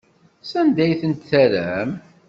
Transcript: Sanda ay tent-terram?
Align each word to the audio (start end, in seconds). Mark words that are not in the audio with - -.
Sanda 0.49 0.81
ay 0.83 0.93
tent-terram? 1.01 1.91